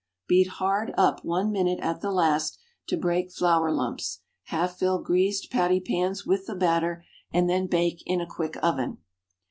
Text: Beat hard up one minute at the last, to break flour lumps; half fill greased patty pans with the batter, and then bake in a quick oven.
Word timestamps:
Beat 0.27 0.47
hard 0.47 0.95
up 0.97 1.23
one 1.23 1.51
minute 1.51 1.77
at 1.79 2.01
the 2.01 2.09
last, 2.09 2.57
to 2.87 2.97
break 2.97 3.31
flour 3.31 3.71
lumps; 3.71 4.21
half 4.45 4.79
fill 4.79 4.97
greased 4.97 5.51
patty 5.51 5.79
pans 5.79 6.25
with 6.25 6.47
the 6.47 6.55
batter, 6.55 7.05
and 7.31 7.47
then 7.47 7.67
bake 7.67 8.01
in 8.07 8.19
a 8.19 8.25
quick 8.25 8.57
oven. 8.63 8.97